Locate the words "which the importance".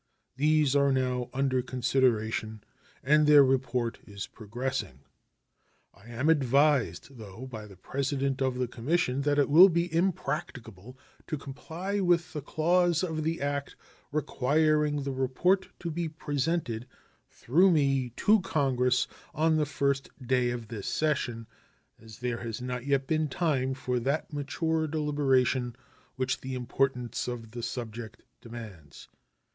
26.15-27.27